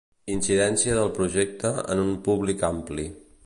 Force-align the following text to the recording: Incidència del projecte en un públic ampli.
Incidència 0.35 0.95
del 0.99 1.11
projecte 1.19 1.73
en 1.97 2.03
un 2.07 2.11
públic 2.29 2.65
ampli. 2.73 3.07